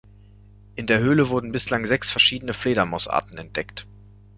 [0.75, 3.85] In der Höhle wurden bislang sechs verschiedene Fledermausarten entdeckt.